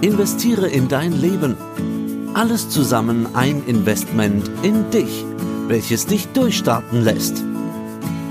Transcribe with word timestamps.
investiere 0.00 0.68
in 0.68 0.88
dein 0.88 1.12
Leben. 1.12 1.56
Alles 2.34 2.70
zusammen 2.70 3.34
ein 3.34 3.64
Investment 3.66 4.48
in 4.62 4.90
dich, 4.90 5.24
welches 5.66 6.06
dich 6.06 6.28
durchstarten 6.28 7.02
lässt. 7.02 7.42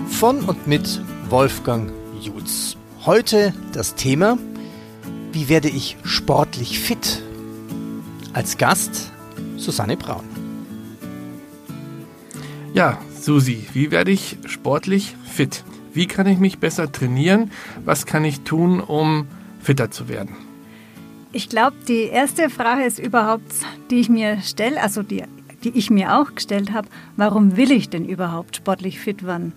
Von 0.10 0.40
und 0.46 0.68
mit 0.68 1.02
Wolfgang 1.30 1.92
Jutz. 2.22 2.78
Heute 3.06 3.54
das 3.74 3.96
Thema, 3.96 4.38
wie 5.34 5.50
werde 5.50 5.68
ich 5.68 5.98
sportlich 6.04 6.80
fit? 6.80 7.22
Als 8.34 8.58
Gast 8.58 9.12
Susanne 9.58 9.98
Braun. 9.98 10.24
Ja, 12.74 12.98
Susi, 13.20 13.68
wie 13.74 13.92
werde 13.92 14.12
ich 14.12 14.38
sportlich 14.46 15.16
fit? 15.26 15.64
Wie 15.94 16.08
kann 16.08 16.28
ich 16.28 16.38
mich 16.38 16.60
besser 16.60 16.92
trainieren? 16.92 17.52
Was 17.84 18.06
kann 18.06 18.24
ich 18.24 18.42
tun, 18.42 18.80
um 18.80 19.28
fitter 19.60 19.92
zu 19.92 20.08
werden? 20.08 20.47
Ich 21.34 21.50
glaube, 21.50 21.76
die 21.88 22.04
erste 22.04 22.50
Frage 22.50 22.84
ist 22.86 23.00
überhaupt, 23.00 23.52
die 23.92 24.00
ich 24.00 24.10
mir 24.10 24.40
stelle, 24.42 24.82
also 24.82 25.04
die, 25.04 25.24
die 25.64 25.78
ich 25.78 25.90
mir 25.90 26.18
auch 26.18 26.34
gestellt 26.34 26.72
habe, 26.72 26.88
warum 27.18 27.58
will 27.58 27.72
ich 27.72 27.90
denn 27.90 28.06
überhaupt 28.06 28.56
sportlich 28.56 29.00
fit 29.00 29.26
werden? 29.26 29.52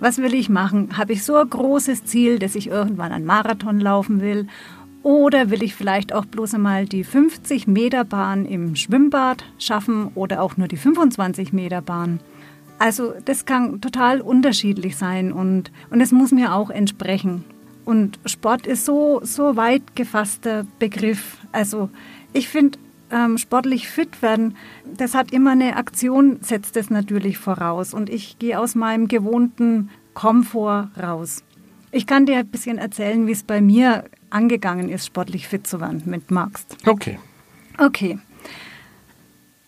Was 0.00 0.18
will 0.18 0.34
ich 0.34 0.48
machen? 0.48 0.98
Habe 0.98 1.14
ich 1.14 1.24
so 1.24 1.36
ein 1.36 1.48
großes 1.48 2.04
Ziel, 2.04 2.38
dass 2.38 2.54
ich 2.54 2.68
irgendwann 2.68 3.12
einen 3.12 3.24
Marathon 3.24 3.80
laufen 3.80 4.20
will? 4.20 4.46
Oder 5.02 5.50
will 5.50 5.62
ich 5.62 5.74
vielleicht 5.74 6.12
auch 6.12 6.26
bloß 6.26 6.54
einmal 6.54 6.84
die 6.84 7.04
50 7.04 7.66
Meter 7.66 8.04
Bahn 8.04 8.44
im 8.44 8.76
Schwimmbad 8.76 9.44
schaffen 9.58 10.08
oder 10.14 10.42
auch 10.42 10.56
nur 10.56 10.68
die 10.68 10.76
25 10.76 11.52
Meter 11.52 11.80
Bahn? 11.80 12.20
Also 12.78 13.14
das 13.24 13.46
kann 13.46 13.80
total 13.80 14.20
unterschiedlich 14.20 14.96
sein 14.96 15.32
und, 15.32 15.72
und 15.90 16.00
es 16.00 16.12
muss 16.12 16.32
mir 16.32 16.54
auch 16.54 16.70
entsprechen. 16.70 17.44
Und 17.88 18.20
Sport 18.26 18.66
ist 18.66 18.84
so, 18.84 19.22
so 19.22 19.56
weit 19.56 19.96
gefasster 19.96 20.66
Begriff. 20.78 21.38
Also 21.52 21.88
ich 22.34 22.50
finde, 22.50 22.78
ähm, 23.10 23.38
sportlich 23.38 23.88
fit 23.88 24.20
werden, 24.20 24.58
das 24.84 25.14
hat 25.14 25.32
immer 25.32 25.52
eine 25.52 25.74
Aktion, 25.76 26.36
setzt 26.42 26.76
es 26.76 26.90
natürlich 26.90 27.38
voraus. 27.38 27.94
Und 27.94 28.10
ich 28.10 28.38
gehe 28.38 28.60
aus 28.60 28.74
meinem 28.74 29.08
gewohnten 29.08 29.88
Komfort 30.12 30.90
raus. 31.02 31.42
Ich 31.90 32.06
kann 32.06 32.26
dir 32.26 32.36
ein 32.36 32.48
bisschen 32.48 32.76
erzählen, 32.76 33.26
wie 33.26 33.32
es 33.32 33.42
bei 33.42 33.62
mir 33.62 34.04
angegangen 34.28 34.90
ist, 34.90 35.06
sportlich 35.06 35.48
fit 35.48 35.66
zu 35.66 35.80
werden, 35.80 36.02
wenn 36.04 36.20
du 36.28 36.34
magst. 36.34 36.76
Okay. 36.86 37.18
Okay. 37.78 38.18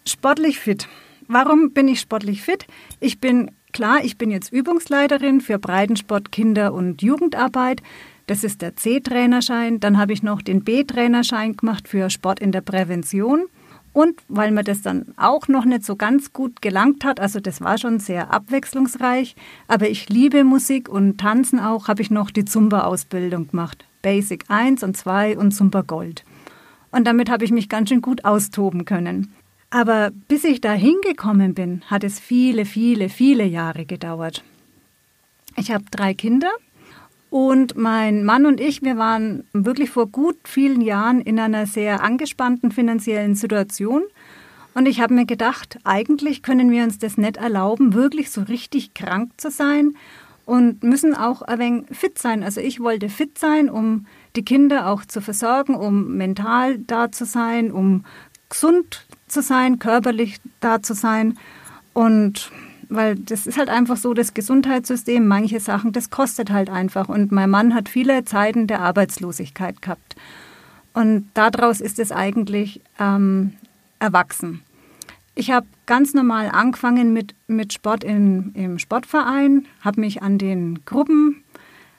Sportlich 0.07 0.59
fit. 0.59 0.89
Warum 1.27 1.71
bin 1.71 1.89
ich 1.89 2.01
sportlich 2.01 2.43
fit? 2.43 2.67
Ich 3.01 3.19
bin 3.19 3.51
klar, 3.73 4.05
ich 4.05 4.19
bin 4.19 4.31
jetzt 4.31 4.53
Übungsleiterin 4.53 5.41
für 5.41 5.59
Breitensport, 5.59 6.33
Kinder- 6.33 6.75
und 6.75 7.03
Jugendarbeit. 7.03 7.83
Das 8.31 8.45
ist 8.45 8.63
der 8.63 8.77
C-Trainerschein. 8.77 9.81
Dann 9.81 9.99
habe 9.99 10.13
ich 10.13 10.23
noch 10.23 10.41
den 10.41 10.63
B-Trainerschein 10.63 11.57
gemacht 11.57 11.89
für 11.89 12.11
Sport 12.11 12.39
in 12.39 12.53
der 12.53 12.61
Prävention. 12.61 13.47
Und 13.93 14.21
weil 14.29 14.53
mir 14.53 14.63
das 14.63 14.83
dann 14.83 15.07
auch 15.17 15.49
noch 15.49 15.65
nicht 15.65 15.85
so 15.85 15.97
ganz 15.97 16.33
gut 16.33 16.63
gelangt 16.63 17.05
hat, 17.05 17.19
also 17.19 17.41
das 17.41 17.61
war 17.61 17.77
schon 17.77 17.99
sehr 17.99 18.33
abwechslungsreich, 18.33 19.35
aber 19.67 19.91
ich 19.91 20.09
liebe 20.09 20.45
Musik 20.45 20.89
und 20.89 21.19
Tanzen 21.19 21.59
auch, 21.59 21.89
habe 21.89 22.03
ich 22.03 22.13
noch 22.13 22.31
die 22.31 22.45
Zumba-Ausbildung 22.45 23.49
gemacht. 23.49 23.85
Basic 24.01 24.45
1 24.47 24.85
und 24.85 24.97
2 24.97 25.37
und 25.37 25.51
Zumba 25.51 25.81
Gold. 25.81 26.25
Und 26.93 27.09
damit 27.09 27.29
habe 27.31 27.45
ich 27.45 27.51
mich 27.51 27.69
ganz 27.69 27.89
schön 27.89 28.01
gut 28.01 28.25
austoben 28.25 28.85
können. 28.85 29.35
Aber 29.71 30.13
bis 30.29 30.45
ich 30.45 30.61
da 30.61 30.73
hingekommen 30.73 31.55
bin, 31.55 31.83
hat 31.89 32.05
es 32.05 32.21
viele, 32.21 32.65
viele, 32.65 33.09
viele 33.09 33.45
Jahre 33.45 33.87
gedauert. 33.87 34.45
Ich 35.57 35.73
habe 35.73 35.83
drei 35.91 36.15
Kinder 36.15 36.53
und 37.31 37.77
mein 37.77 38.25
Mann 38.25 38.45
und 38.45 38.61
ich, 38.61 38.83
wir 38.83 38.97
waren 38.97 39.45
wirklich 39.53 39.91
vor 39.91 40.09
gut 40.09 40.37
vielen 40.45 40.81
Jahren 40.81 41.21
in 41.21 41.39
einer 41.39 41.67
sehr 41.67 42.03
angespannten 42.03 42.73
finanziellen 42.73 43.37
Situation. 43.37 44.03
Und 44.75 44.87
ich 44.87 45.01
habe 45.01 45.15
mir 45.15 45.27
gedacht, 45.27 45.79
eigentlich 45.85 46.43
können 46.43 46.71
wir 46.71 46.83
uns 46.83 46.99
das 46.99 47.17
nicht 47.17 47.37
erlauben, 47.37 47.95
wirklich 47.95 48.31
so 48.31 48.43
richtig 48.43 48.95
krank 48.95 49.33
zu 49.37 49.51
sein 49.51 49.95
und 50.45 50.83
müssen 50.83 51.15
auch 51.15 51.43
ein 51.43 51.59
wenig 51.61 51.85
fit 51.93 52.19
sein. 52.19 52.43
Also 52.43 52.61
ich 52.61 52.81
wollte 52.81 53.09
fit 53.09 53.39
sein, 53.39 53.71
um 53.71 54.07
die 54.35 54.45
Kinder 54.45 54.89
auch 54.89 55.05
zu 55.05 55.21
versorgen, 55.21 55.77
um 55.77 56.17
mental 56.17 56.79
da 56.79 57.13
zu 57.13 57.25
sein, 57.25 57.71
um 57.71 58.05
gesund 58.49 59.07
zu 59.29 59.43
sein, 59.43 59.79
körperlich 59.79 60.41
da 60.59 60.83
zu 60.83 60.95
sein. 60.95 61.39
Und 61.93 62.51
weil 62.91 63.15
das 63.15 63.47
ist 63.47 63.57
halt 63.57 63.69
einfach 63.69 63.97
so, 63.97 64.13
das 64.15 64.35
Gesundheitssystem, 64.35 65.27
manche 65.27 65.61
Sachen, 65.61 65.93
das 65.93 66.11
kostet 66.11 66.51
halt 66.51 66.69
einfach. 66.69 67.09
Und 67.09 67.33
mein 67.33 67.49
Mann 67.49 67.75
hat 67.75 67.89
viele 67.89 68.25
Zeiten 68.25 68.67
der 68.67 68.81
Arbeitslosigkeit 68.81 69.81
gehabt. 69.81 70.17
Und 70.93 71.31
daraus 71.35 71.81
ist 71.81 71.99
es 71.99 72.11
eigentlich 72.13 72.81
ähm, 72.99 73.55
erwachsen. 74.01 74.63
Ich 75.37 75.51
habe 75.51 75.67
ganz 75.87 76.13
normal 76.13 76.51
angefangen 76.51 77.13
mit, 77.13 77.35
mit 77.47 77.73
Sport 77.73 78.05
in, 78.05 78.53
im 78.55 78.79
Sportverein, 78.79 79.67
habe 79.81 80.01
mich 80.01 80.23
an 80.23 80.39
den 80.39 80.85
Gruppen, 80.85 81.45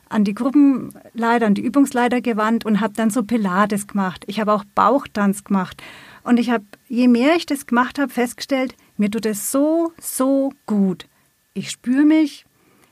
an 0.10 0.26
die 0.26 0.36
Gruppenleiter, 0.36 1.46
an 1.46 1.56
die 1.56 1.64
Übungsleiter 1.64 2.22
gewandt 2.22 2.66
und 2.66 2.82
habe 2.82 2.94
dann 2.94 3.10
so 3.10 3.24
Pilates 3.24 3.88
gemacht. 3.88 4.26
Ich 4.28 4.40
habe 4.40 4.52
auch 4.52 4.66
Bauchtanz 4.76 5.46
gemacht. 5.46 5.82
Und 6.24 6.38
ich 6.38 6.50
habe, 6.50 6.66
je 6.88 7.08
mehr 7.08 7.36
ich 7.36 7.46
das 7.46 7.66
gemacht 7.66 7.98
habe, 7.98 8.12
festgestellt, 8.12 8.76
mir 9.02 9.10
tut 9.10 9.26
es 9.26 9.52
so, 9.52 9.94
so 10.00 10.54
gut. 10.68 11.08
Ich 11.56 11.72
spüre 11.72 12.06
mich, 12.06 12.46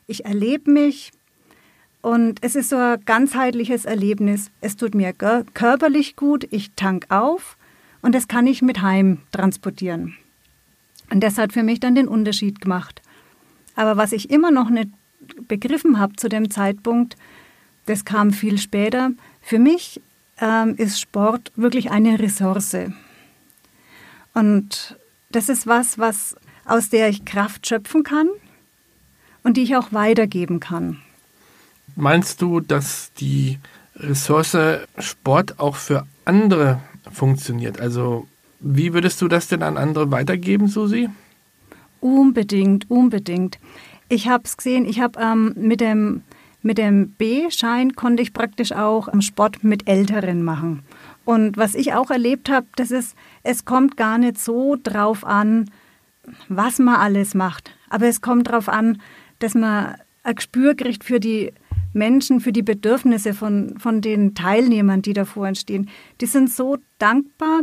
ich 0.07 0.25
erlebe 0.25 0.71
mich 0.71 1.11
und 2.01 2.39
es 2.41 2.55
ist 2.55 2.69
so 2.69 2.77
ein 2.77 3.05
ganzheitliches 3.05 3.85
Erlebnis. 3.85 4.49
Es 4.59 4.75
tut 4.75 4.95
mir 4.95 5.13
körperlich 5.13 6.15
gut, 6.15 6.47
ich 6.49 6.71
tank 6.71 7.05
auf 7.09 7.57
und 8.01 8.15
das 8.15 8.27
kann 8.27 8.47
ich 8.47 8.63
mit 8.63 8.81
heim 8.81 9.19
transportieren. 9.31 10.15
Und 11.11 11.19
das 11.19 11.37
hat 11.37 11.53
für 11.53 11.61
mich 11.61 11.79
dann 11.79 11.93
den 11.93 12.07
Unterschied 12.07 12.59
gemacht. 12.59 13.03
Aber 13.75 13.95
was 13.95 14.11
ich 14.11 14.31
immer 14.31 14.49
noch 14.49 14.71
nicht 14.71 14.89
begriffen 15.47 15.99
habe 15.99 16.15
zu 16.15 16.27
dem 16.27 16.49
Zeitpunkt, 16.49 17.17
das 17.85 18.03
kam 18.03 18.31
viel 18.31 18.57
später. 18.57 19.11
Für 19.41 19.59
mich 19.59 20.01
ähm, 20.41 20.73
ist 20.75 20.99
Sport 20.99 21.51
wirklich 21.55 21.91
eine 21.91 22.17
Ressource. 22.17 22.77
Und 24.33 24.97
das 25.31 25.49
ist 25.49 25.67
was, 25.67 25.97
was 25.97 26.35
aus 26.65 26.89
der 26.89 27.09
ich 27.09 27.25
Kraft 27.25 27.67
schöpfen 27.67 28.03
kann 28.03 28.27
und 29.43 29.57
die 29.57 29.63
ich 29.63 29.75
auch 29.75 29.91
weitergeben 29.93 30.59
kann. 30.59 30.97
Meinst 31.95 32.41
du, 32.41 32.59
dass 32.59 33.11
die 33.13 33.59
Ressource 33.95 34.57
Sport 34.97 35.59
auch 35.59 35.75
für 35.75 36.05
andere 36.25 36.79
funktioniert? 37.11 37.79
Also 37.79 38.27
wie 38.59 38.93
würdest 38.93 39.21
du 39.21 39.27
das 39.27 39.47
denn 39.47 39.63
an 39.63 39.77
andere 39.77 40.11
weitergeben, 40.11 40.67
Susi? 40.67 41.09
Unbedingt, 42.01 42.89
unbedingt. 42.89 43.59
Ich 44.07 44.27
habe 44.27 44.43
es 44.45 44.57
gesehen, 44.57 44.85
ich 44.85 44.99
habe 44.99 45.19
ähm, 45.19 45.53
mit 45.55 45.81
dem, 45.81 46.23
mit 46.61 46.77
dem 46.77 47.11
B-Schein 47.11 47.95
konnte 47.95 48.23
ich 48.23 48.33
praktisch 48.33 48.71
auch 48.71 49.09
Sport 49.21 49.63
mit 49.63 49.87
Älteren 49.87 50.43
machen. 50.43 50.83
Und 51.29 51.57
was 51.57 51.75
ich 51.75 51.93
auch 51.93 52.09
erlebt 52.09 52.49
habe, 52.49 52.65
das 52.75 52.89
ist, 52.89 53.15
es 53.43 53.63
kommt 53.63 53.97
gar 53.97 54.17
nicht 54.17 54.39
so 54.39 54.77
drauf 54.81 55.23
an, 55.23 55.69
was 56.47 56.79
man 56.79 56.95
alles 56.95 57.35
macht. 57.35 57.69
Aber 57.87 58.07
es 58.07 58.21
kommt 58.21 58.47
darauf 58.47 58.67
an, 58.67 58.99
dass 59.37 59.53
man 59.53 59.93
ein 60.23 60.35
Gespür 60.35 60.73
kriegt 60.73 61.03
für 61.03 61.19
die 61.19 61.53
Menschen, 61.93 62.39
für 62.39 62.51
die 62.51 62.63
Bedürfnisse 62.63 63.35
von, 63.35 63.77
von 63.77 64.01
den 64.01 64.33
Teilnehmern, 64.33 65.03
die 65.03 65.13
davor 65.13 65.47
entstehen. 65.47 65.91
Die 66.19 66.25
sind 66.25 66.49
so 66.49 66.77
dankbar, 66.97 67.61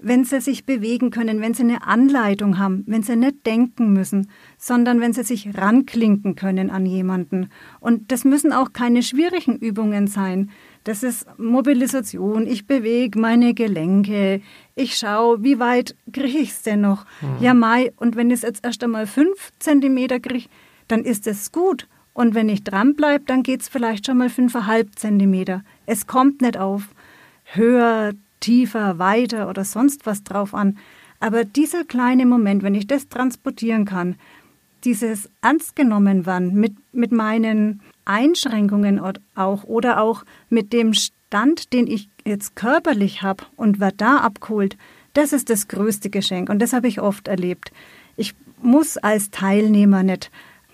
wenn 0.00 0.24
sie 0.24 0.40
sich 0.40 0.66
bewegen 0.66 1.10
können, 1.10 1.40
wenn 1.40 1.54
sie 1.54 1.62
eine 1.62 1.86
Anleitung 1.86 2.58
haben, 2.58 2.82
wenn 2.88 3.04
sie 3.04 3.14
nicht 3.14 3.46
denken 3.46 3.92
müssen, 3.92 4.32
sondern 4.58 4.98
wenn 5.00 5.12
sie 5.12 5.22
sich 5.22 5.56
ranklinken 5.56 6.34
können 6.34 6.70
an 6.70 6.84
jemanden. 6.86 7.50
Und 7.78 8.10
das 8.10 8.24
müssen 8.24 8.52
auch 8.52 8.72
keine 8.72 9.04
schwierigen 9.04 9.54
Übungen 9.54 10.08
sein. 10.08 10.50
Das 10.86 11.02
ist 11.02 11.26
Mobilisation. 11.36 12.46
Ich 12.46 12.68
bewege 12.68 13.18
meine 13.18 13.54
Gelenke. 13.54 14.40
Ich 14.76 14.96
schaue, 14.96 15.42
wie 15.42 15.58
weit 15.58 15.96
kriege 16.12 16.38
ich 16.38 16.50
es 16.50 16.62
denn 16.62 16.80
noch? 16.80 17.04
Mhm. 17.20 17.42
Ja, 17.44 17.54
Mai. 17.54 17.92
Und 17.96 18.14
wenn 18.14 18.30
ich 18.30 18.34
es 18.34 18.42
jetzt 18.42 18.64
erst 18.64 18.84
einmal 18.84 19.08
fünf 19.08 19.50
Zentimeter 19.58 20.20
kriege, 20.20 20.48
dann 20.86 21.02
ist 21.02 21.26
es 21.26 21.50
gut. 21.50 21.88
Und 22.12 22.36
wenn 22.36 22.48
ich 22.48 22.62
dranbleibe, 22.62 23.24
dann 23.26 23.42
geht 23.42 23.62
es 23.62 23.68
vielleicht 23.68 24.06
schon 24.06 24.18
mal 24.18 24.30
fünfeinhalb 24.30 24.96
Zentimeter. 24.96 25.64
Es 25.86 26.06
kommt 26.06 26.40
nicht 26.40 26.56
auf 26.56 26.84
höher, 27.42 28.12
tiefer, 28.38 29.00
weiter 29.00 29.48
oder 29.48 29.64
sonst 29.64 30.06
was 30.06 30.22
drauf 30.22 30.54
an. 30.54 30.78
Aber 31.18 31.44
dieser 31.44 31.82
kleine 31.82 32.26
Moment, 32.26 32.62
wenn 32.62 32.76
ich 32.76 32.86
das 32.86 33.08
transportieren 33.08 33.86
kann, 33.86 34.14
dieses 34.84 35.28
ernst 35.42 35.74
genommen 35.74 36.26
werden 36.26 36.54
mit, 36.54 36.74
mit 36.92 37.10
meinen 37.10 37.82
Einschränkungen 38.06 39.00
auch 39.34 39.64
oder 39.64 40.00
auch 40.00 40.24
mit 40.48 40.72
dem 40.72 40.94
Stand, 40.94 41.72
den 41.72 41.86
ich 41.86 42.08
jetzt 42.24 42.56
körperlich 42.56 43.22
habe 43.22 43.44
und 43.56 43.78
wer 43.80 43.92
da 43.92 44.18
abgeholt, 44.18 44.76
das 45.12 45.32
ist 45.32 45.50
das 45.50 45.68
größte 45.68 46.10
Geschenk 46.10 46.48
und 46.48 46.60
das 46.60 46.72
habe 46.72 46.88
ich 46.88 47.00
oft 47.00 47.28
erlebt. 47.28 47.72
Ich 48.16 48.34
muss 48.62 48.96
als 48.96 49.30
Teilnehmer 49.30 50.02
nicht, 50.02 50.30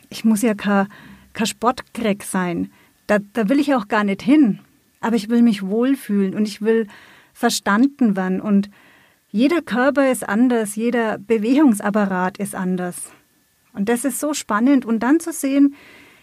ich 0.08 0.24
muss 0.24 0.42
ja 0.42 0.54
kein, 0.54 0.88
kein 1.32 1.46
Sportkreck 1.46 2.22
sein, 2.22 2.70
da, 3.06 3.18
da 3.32 3.48
will 3.48 3.60
ich 3.60 3.74
auch 3.74 3.88
gar 3.88 4.04
nicht 4.04 4.22
hin, 4.22 4.60
aber 5.00 5.16
ich 5.16 5.28
will 5.28 5.42
mich 5.42 5.66
wohlfühlen 5.66 6.34
und 6.34 6.46
ich 6.46 6.62
will 6.62 6.86
verstanden 7.32 8.16
werden. 8.16 8.40
Und 8.40 8.70
jeder 9.30 9.62
Körper 9.62 10.10
ist 10.10 10.28
anders, 10.28 10.76
jeder 10.76 11.18
Bewegungsapparat 11.18 12.38
ist 12.38 12.54
anders. 12.54 13.10
Und 13.72 13.88
das 13.88 14.04
ist 14.04 14.20
so 14.20 14.34
spannend. 14.34 14.84
Und 14.84 15.00
dann 15.00 15.20
zu 15.20 15.32
sehen, 15.32 15.74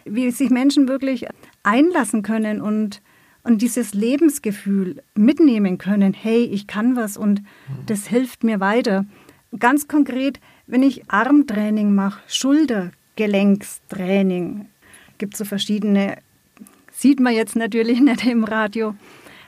wie 0.10 0.32
sich 0.32 0.50
Menschen 0.50 0.88
wirklich 0.88 1.28
einlassen 1.64 2.24
können 2.24 2.62
und, 2.62 3.02
und 3.44 3.62
dieses 3.62 3.94
Lebensgefühl 3.94 5.04
mitnehmen 5.16 5.78
können. 5.78 6.14
Hey, 6.14 6.44
ich 6.44 6.68
kann 6.68 6.96
was 6.96 7.18
und 7.18 7.42
das 7.86 8.08
hilft 8.08 8.44
mir 8.44 8.60
weiter. 8.60 9.06
Ganz 9.58 9.88
konkret, 9.88 10.40
wenn 10.68 10.84
ich 10.84 11.10
Armtraining 11.10 11.96
mache, 11.96 12.22
Schultergelenkstraining, 12.28 14.68
gibt 15.18 15.34
es 15.34 15.40
so 15.40 15.46
verschiedene, 15.46 16.18
sieht 16.92 17.20
man 17.20 17.34
jetzt 17.34 17.56
natürlich 17.56 18.00
nicht 18.02 18.24
im 18.26 18.44
Radio, 18.44 18.94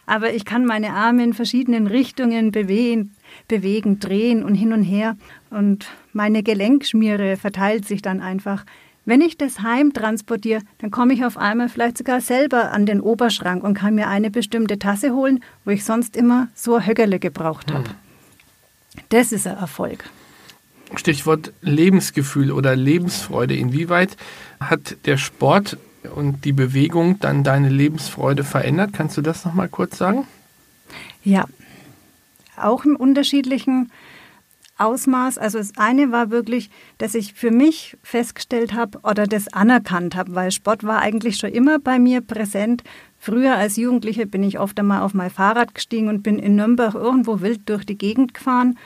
aber 0.06 0.34
ich 0.34 0.46
kann 0.46 0.66
meine 0.66 0.94
Arme 0.94 1.24
in 1.24 1.34
verschiedenen 1.34 1.88
Richtungen 1.88 2.52
bewegen, 2.52 3.16
bewegen, 3.48 4.00
drehen 4.00 4.44
und 4.44 4.56
hin 4.56 4.74
und 4.74 4.84
her 4.84 5.16
und 5.52 5.86
meine 6.12 6.44
Gelenkschmiere 6.44 7.38
verteilt 7.38 7.88
sich 7.88 8.02
dann 8.02 8.20
einfach. 8.20 8.66
Wenn 9.04 9.22
ich 9.22 9.38
das 9.38 9.62
heim 9.62 9.94
transportiere, 9.94 10.62
dann 10.78 10.92
komme 10.92 11.14
ich 11.14 11.26
auf 11.26 11.38
einmal 11.38 11.70
vielleicht 11.70 11.98
sogar 11.98 12.22
selber 12.22 12.72
an 12.72 12.86
den 12.86 13.02
Oberschrank 13.02 13.64
und 13.64 13.74
kann 13.74 13.96
mir 13.96 14.08
eine 14.08 14.30
bestimmte 14.30 14.78
Tasse 14.78 15.12
holen, 15.14 15.44
wo 15.66 15.72
ich 15.72 15.84
sonst 15.84 16.16
immer 16.16 16.50
so 16.54 16.80
Höckerle 16.80 17.20
gebraucht 17.20 17.72
habe. 17.72 17.90
Hm. 17.90 17.96
Das 19.10 19.32
ist 19.32 19.48
ein 19.48 19.58
Erfolg. 19.58 20.04
Stichwort 20.96 21.54
Lebensgefühl 21.62 22.52
oder 22.52 22.76
Lebensfreude. 22.76 23.56
Inwieweit 23.56 24.18
hat 24.60 24.98
der 25.06 25.18
Sport 25.18 25.78
und 26.16 26.46
die 26.46 26.54
Bewegung 26.54 27.20
dann 27.20 27.44
deine 27.44 27.70
Lebensfreude 27.70 28.44
verändert? 28.44 28.92
Kannst 28.94 29.18
du 29.18 29.22
das 29.22 29.46
nochmal 29.46 29.70
kurz 29.70 29.98
sagen? 29.98 30.28
Ja, 31.24 31.46
auch 32.58 32.86
im 32.86 32.96
unterschiedlichen 32.96 33.92
Ausmaß. 34.82 35.38
Also 35.38 35.58
das 35.58 35.74
eine 35.78 36.12
war 36.12 36.32
wirklich, 36.32 36.70
dass 36.98 37.16
ich 37.16 37.34
für 37.34 37.52
mich 37.52 37.98
festgestellt 38.04 38.74
habe 38.74 39.00
oder 39.04 39.28
das 39.28 39.52
anerkannt 39.54 40.16
habe, 40.16 40.36
weil 40.36 40.52
Sport 40.52 40.84
war 40.84 41.00
eigentlich 41.00 41.38
schon 41.38 41.52
immer 41.52 41.80
bei 41.80 42.00
mir 42.00 42.22
präsent. 42.22 42.84
Früher 43.18 43.56
als 43.56 43.78
Jugendliche 43.78 44.26
bin 44.26 44.44
ich 44.44 44.60
oft 44.60 44.80
einmal 44.80 45.02
auf 45.02 45.14
mein 45.14 45.30
Fahrrad 45.30 45.76
gestiegen 45.76 46.10
und 46.10 46.24
bin 46.24 46.40
in 46.40 46.56
Nürnberg 46.56 46.96
irgendwo 46.96 47.42
wild 47.42 47.70
durch 47.70 47.86
die 47.86 47.98
Gegend 47.98 48.34
gefahren. 48.34 48.78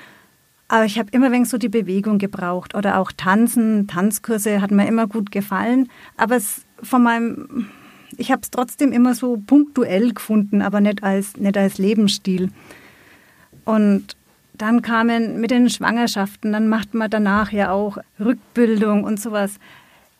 Aber 0.67 0.85
ich 0.85 0.97
habe 0.97 1.09
immer 1.11 1.31
wenig 1.31 1.49
so 1.49 1.57
die 1.57 1.69
Bewegung 1.69 2.17
gebraucht 2.17 2.75
oder 2.75 2.99
auch 2.99 3.11
Tanzen, 3.11 3.87
Tanzkurse 3.87 4.61
hat 4.61 4.71
mir 4.71 4.87
immer 4.87 5.07
gut 5.07 5.31
gefallen. 5.31 5.89
Aber 6.17 6.35
es 6.35 6.65
von 6.81 7.03
meinem, 7.03 7.69
ich 8.17 8.31
habe 8.31 8.41
es 8.41 8.51
trotzdem 8.51 8.91
immer 8.91 9.13
so 9.13 9.37
punktuell 9.37 10.13
gefunden, 10.13 10.61
aber 10.61 10.81
nicht 10.81 11.03
als, 11.03 11.37
nicht 11.37 11.57
als 11.57 11.77
Lebensstil. 11.77 12.49
Und 13.63 14.17
dann 14.57 14.81
kamen 14.81 15.39
mit 15.39 15.51
den 15.51 15.69
Schwangerschaften, 15.69 16.51
dann 16.51 16.67
macht 16.67 16.93
man 16.93 17.09
danach 17.09 17.51
ja 17.51 17.71
auch 17.71 17.97
Rückbildung 18.19 19.03
und 19.03 19.19
sowas. 19.19 19.59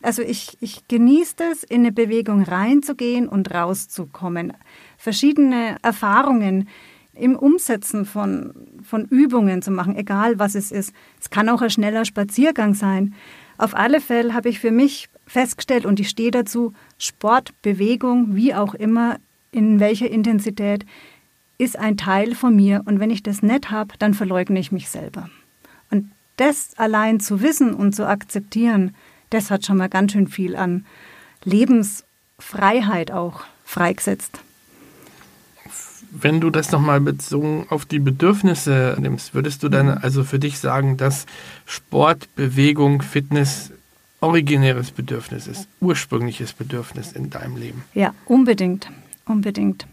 Also 0.02 0.22
ich, 0.22 0.56
ich 0.60 0.86
genieße 0.88 1.36
es, 1.52 1.64
in 1.64 1.80
eine 1.80 1.92
Bewegung 1.92 2.42
reinzugehen 2.42 3.28
und 3.28 3.52
rauszukommen. 3.52 4.52
Verschiedene 4.98 5.76
Erfahrungen 5.82 6.68
im 7.14 7.34
Umsetzen 7.34 8.04
von, 8.04 8.52
von 8.82 9.06
Übungen 9.06 9.62
zu 9.62 9.70
machen, 9.70 9.96
egal 9.96 10.38
was 10.38 10.54
es 10.54 10.70
ist. 10.70 10.92
Es 11.20 11.30
kann 11.30 11.48
auch 11.48 11.62
ein 11.62 11.70
schneller 11.70 12.04
Spaziergang 12.04 12.74
sein. 12.74 13.14
Auf 13.58 13.74
alle 13.74 14.00
Fälle 14.00 14.34
habe 14.34 14.48
ich 14.48 14.60
für 14.60 14.70
mich 14.70 15.08
festgestellt 15.26 15.86
und 15.86 15.98
ich 15.98 16.08
stehe 16.08 16.30
dazu, 16.30 16.72
Sport, 16.98 17.50
Bewegung, 17.62 18.36
wie 18.36 18.54
auch 18.54 18.74
immer, 18.74 19.16
in 19.50 19.80
welcher 19.80 20.10
Intensität, 20.10 20.84
ist 21.58 21.78
ein 21.78 21.96
Teil 21.96 22.34
von 22.34 22.54
mir 22.54 22.82
und 22.84 23.00
wenn 23.00 23.10
ich 23.10 23.22
das 23.22 23.42
nicht 23.42 23.70
habe, 23.70 23.94
dann 23.98 24.14
verleugne 24.14 24.58
ich 24.58 24.72
mich 24.72 24.88
selber. 24.88 25.30
Und 25.90 26.10
das 26.36 26.70
allein 26.76 27.20
zu 27.20 27.40
wissen 27.40 27.74
und 27.74 27.94
zu 27.94 28.06
akzeptieren, 28.06 28.94
das 29.30 29.50
hat 29.50 29.64
schon 29.64 29.78
mal 29.78 29.88
ganz 29.88 30.12
schön 30.12 30.28
viel 30.28 30.56
an 30.56 30.84
Lebensfreiheit 31.44 33.10
auch 33.10 33.44
freigesetzt. 33.64 34.40
Wenn 36.10 36.40
du 36.40 36.50
das 36.50 36.70
nochmal 36.70 37.00
bezogen 37.00 37.66
auf 37.68 37.84
die 37.84 37.98
Bedürfnisse 37.98 38.96
nimmst, 38.98 39.34
würdest 39.34 39.62
du 39.62 39.68
dann 39.68 39.88
also 39.88 40.24
für 40.24 40.38
dich 40.38 40.58
sagen, 40.58 40.96
dass 40.96 41.26
Sport, 41.66 42.34
Bewegung, 42.36 43.02
Fitness 43.02 43.72
originäres 44.20 44.92
Bedürfnis 44.92 45.46
ist, 45.46 45.68
ursprüngliches 45.80 46.52
Bedürfnis 46.52 47.12
in 47.12 47.28
deinem 47.30 47.56
Leben? 47.56 47.82
Ja, 47.92 48.14
unbedingt, 48.24 48.90
unbedingt. 49.26 49.86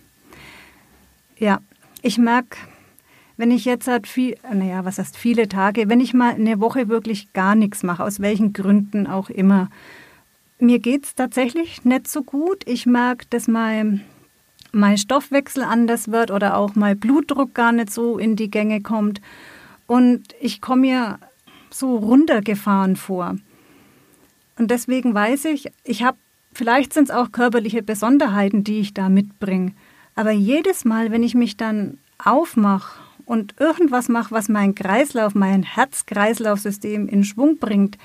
Ja, 1.43 1.59
ich 2.01 2.17
merke, 2.17 2.57
wenn 3.35 3.51
ich 3.51 3.65
jetzt 3.65 3.89
halt 3.89 4.07
viel, 4.07 4.37
naja, 4.49 4.85
was 4.85 4.97
heißt 4.97 5.17
viele 5.17 5.49
Tage, 5.49 5.89
wenn 5.89 5.99
ich 5.99 6.13
mal 6.13 6.35
eine 6.35 6.61
Woche 6.61 6.87
wirklich 6.87 7.33
gar 7.33 7.53
nichts 7.53 7.83
mache, 7.83 8.01
aus 8.01 8.21
welchen 8.21 8.53
Gründen 8.53 9.07
auch 9.07 9.29
immer, 9.29 9.69
mir 10.59 10.79
geht 10.79 11.03
es 11.03 11.15
tatsächlich 11.15 11.83
nicht 11.83 12.07
so 12.07 12.23
gut. 12.23 12.63
Ich 12.65 12.85
merke, 12.85 13.25
dass 13.29 13.49
mein, 13.49 14.05
mein 14.71 14.97
Stoffwechsel 14.97 15.63
anders 15.63 16.11
wird 16.11 16.31
oder 16.31 16.55
auch 16.55 16.75
mein 16.75 16.97
Blutdruck 16.97 17.53
gar 17.53 17.73
nicht 17.73 17.91
so 17.91 18.17
in 18.17 18.37
die 18.37 18.49
Gänge 18.49 18.79
kommt. 18.79 19.19
Und 19.85 20.33
ich 20.39 20.61
komme 20.61 20.81
mir 20.83 21.19
so 21.71 21.97
runtergefahren 21.97 22.95
vor. 22.95 23.35
Und 24.57 24.71
deswegen 24.71 25.13
weiß 25.13 25.43
ich, 25.43 25.69
ich 25.83 26.03
habe, 26.03 26.17
vielleicht 26.53 26.93
sind 26.93 27.09
es 27.09 27.13
auch 27.13 27.33
körperliche 27.33 27.83
Besonderheiten, 27.83 28.63
die 28.63 28.79
ich 28.79 28.93
da 28.93 29.09
mitbringe. 29.09 29.73
Aber 30.15 30.31
jedes 30.31 30.85
Mal, 30.85 31.11
wenn 31.11 31.23
ich 31.23 31.35
mich 31.35 31.57
dann 31.57 31.97
aufmache 32.23 32.99
und 33.25 33.55
irgendwas 33.59 34.09
mache, 34.09 34.31
was 34.31 34.49
mein 34.49 34.75
Kreislauf, 34.75 35.33
mein 35.35 35.63
Herz-Kreislauf-System 35.63 37.07
in 37.07 37.23
Schwung 37.23 37.57
bringt, 37.57 37.97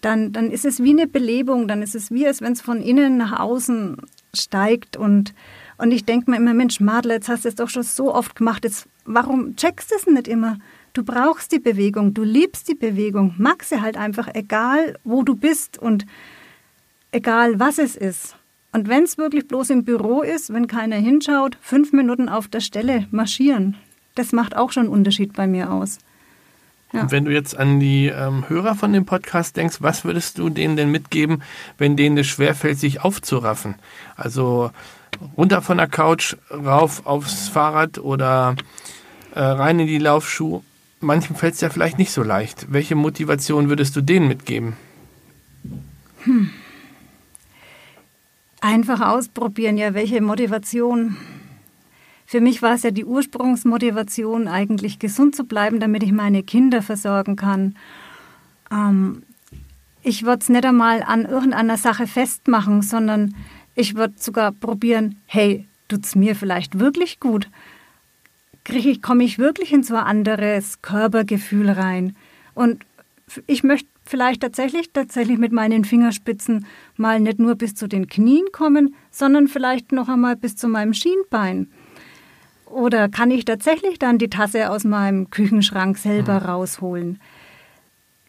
dann, 0.00 0.32
dann 0.32 0.50
ist 0.50 0.64
es 0.64 0.82
wie 0.82 0.90
eine 0.90 1.06
Belebung, 1.06 1.68
dann 1.68 1.82
ist 1.82 1.94
es 1.94 2.10
wie, 2.10 2.26
als 2.26 2.40
wenn 2.40 2.52
es 2.52 2.60
von 2.60 2.80
innen 2.80 3.16
nach 3.16 3.38
außen 3.38 3.96
steigt. 4.34 4.96
Und, 4.96 5.34
und 5.78 5.90
ich 5.90 6.04
denke 6.04 6.30
mir 6.30 6.36
immer, 6.36 6.54
Mensch, 6.54 6.80
Madler, 6.80 7.14
jetzt 7.14 7.28
hast 7.28 7.44
du 7.44 7.48
es 7.48 7.54
doch 7.54 7.68
schon 7.68 7.82
so 7.82 8.14
oft 8.14 8.36
gemacht, 8.36 8.64
jetzt, 8.64 8.86
warum 9.04 9.56
checkst 9.56 9.90
du 9.90 9.96
es 9.96 10.06
nicht 10.06 10.28
immer? 10.28 10.58
Du 10.92 11.02
brauchst 11.02 11.52
die 11.52 11.58
Bewegung, 11.58 12.14
du 12.14 12.22
liebst 12.22 12.68
die 12.68 12.74
Bewegung, 12.74 13.34
magst 13.36 13.70
sie 13.70 13.82
halt 13.82 13.96
einfach, 13.96 14.28
egal 14.34 14.98
wo 15.04 15.22
du 15.22 15.34
bist 15.34 15.78
und 15.78 16.06
egal 17.10 17.58
was 17.60 17.78
es 17.78 17.96
ist. 17.96 18.36
Und 18.76 18.90
wenn 18.90 19.04
es 19.04 19.16
wirklich 19.16 19.48
bloß 19.48 19.70
im 19.70 19.84
Büro 19.84 20.20
ist, 20.20 20.52
wenn 20.52 20.66
keiner 20.66 20.96
hinschaut, 20.96 21.56
fünf 21.62 21.94
Minuten 21.94 22.28
auf 22.28 22.46
der 22.46 22.60
Stelle 22.60 23.06
marschieren. 23.10 23.74
Das 24.16 24.32
macht 24.32 24.54
auch 24.54 24.70
schon 24.70 24.82
einen 24.82 24.92
Unterschied 24.92 25.32
bei 25.32 25.46
mir 25.46 25.72
aus. 25.72 25.96
Ja. 26.92 27.00
Und 27.00 27.10
wenn 27.10 27.24
du 27.24 27.32
jetzt 27.32 27.56
an 27.56 27.80
die 27.80 28.08
ähm, 28.08 28.44
Hörer 28.50 28.74
von 28.74 28.92
dem 28.92 29.06
Podcast 29.06 29.56
denkst, 29.56 29.78
was 29.80 30.04
würdest 30.04 30.36
du 30.36 30.50
denen 30.50 30.76
denn 30.76 30.90
mitgeben, 30.90 31.42
wenn 31.78 31.96
denen 31.96 32.18
es 32.18 32.26
schwerfällt, 32.26 32.78
sich 32.78 33.00
aufzuraffen? 33.00 33.76
Also 34.14 34.70
runter 35.38 35.62
von 35.62 35.78
der 35.78 35.88
Couch, 35.88 36.36
rauf 36.50 37.06
aufs 37.06 37.48
Fahrrad 37.48 37.96
oder 37.96 38.56
äh, 39.34 39.40
rein 39.40 39.80
in 39.80 39.86
die 39.86 39.96
Laufschuhe. 39.96 40.60
Manchem 41.00 41.34
fällt 41.34 41.54
es 41.54 41.62
ja 41.62 41.70
vielleicht 41.70 41.96
nicht 41.96 42.12
so 42.12 42.22
leicht. 42.22 42.66
Welche 42.68 42.94
Motivation 42.94 43.70
würdest 43.70 43.96
du 43.96 44.02
denen 44.02 44.28
mitgeben? 44.28 44.76
Hm. 46.24 46.50
Einfach 48.60 49.00
ausprobieren, 49.00 49.76
ja, 49.76 49.94
welche 49.94 50.20
Motivation. 50.20 51.16
Für 52.26 52.40
mich 52.40 52.62
war 52.62 52.74
es 52.74 52.82
ja 52.82 52.90
die 52.90 53.04
Ursprungsmotivation, 53.04 54.48
eigentlich 54.48 54.98
gesund 54.98 55.36
zu 55.36 55.44
bleiben, 55.44 55.78
damit 55.78 56.02
ich 56.02 56.12
meine 56.12 56.42
Kinder 56.42 56.82
versorgen 56.82 57.36
kann. 57.36 57.76
Ähm, 58.70 59.22
ich 60.02 60.24
würde 60.24 60.40
es 60.40 60.48
nicht 60.48 60.64
einmal 60.64 61.02
an 61.02 61.24
irgendeiner 61.24 61.76
Sache 61.76 62.06
festmachen, 62.06 62.82
sondern 62.82 63.34
ich 63.74 63.94
würde 63.94 64.14
sogar 64.16 64.52
probieren, 64.52 65.20
hey, 65.26 65.66
tut 65.88 66.04
es 66.04 66.14
mir 66.14 66.34
vielleicht 66.34 66.78
wirklich 66.78 67.20
gut? 67.20 67.48
Ich, 68.68 69.02
komme 69.02 69.22
ich 69.22 69.38
wirklich 69.38 69.72
in 69.72 69.84
so 69.84 69.94
ein 69.94 70.04
anderes 70.04 70.82
Körpergefühl 70.82 71.70
rein? 71.70 72.16
Und 72.54 72.84
ich 73.46 73.62
möchte 73.62 73.88
vielleicht 74.06 74.42
tatsächlich, 74.42 74.90
tatsächlich 74.92 75.38
mit 75.38 75.52
meinen 75.52 75.84
Fingerspitzen 75.84 76.66
mal 76.96 77.20
nicht 77.20 77.38
nur 77.38 77.54
bis 77.54 77.74
zu 77.74 77.88
den 77.88 78.06
Knien 78.06 78.46
kommen, 78.52 78.94
sondern 79.10 79.48
vielleicht 79.48 79.92
noch 79.92 80.08
einmal 80.08 80.36
bis 80.36 80.56
zu 80.56 80.68
meinem 80.68 80.94
Schienbein. 80.94 81.70
Oder 82.66 83.08
kann 83.08 83.30
ich 83.30 83.44
tatsächlich 83.44 83.98
dann 83.98 84.18
die 84.18 84.30
Tasse 84.30 84.70
aus 84.70 84.84
meinem 84.84 85.30
Küchenschrank 85.30 85.98
selber 85.98 86.40
mhm. 86.40 86.46
rausholen? 86.46 87.20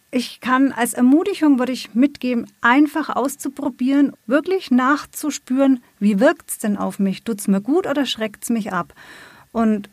Ich 0.10 0.40
kann 0.40 0.72
als 0.72 0.94
Ermutigung 0.94 1.60
würde 1.60 1.74
ich 1.74 1.94
mitgeben, 1.94 2.48
einfach 2.62 3.10
auszuprobieren, 3.10 4.14
wirklich 4.26 4.72
nachzuspüren, 4.72 5.84
wie 6.00 6.20
wirkt 6.20 6.52
es 6.52 6.58
denn 6.60 6.78
auf 6.78 6.98
mich? 6.98 7.24
Tut 7.24 7.40
es 7.40 7.48
mir 7.48 7.62
gut 7.62 7.86
oder 7.88 8.06
schreckt 8.06 8.44
es 8.44 8.50
mich 8.50 8.72
ab? 8.72 8.94
Und 9.52 9.90